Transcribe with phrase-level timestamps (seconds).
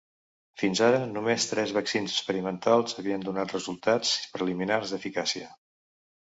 [0.61, 5.55] Fins ara només tres vaccins experimentals havien donat resultats preliminars d’eficàcia.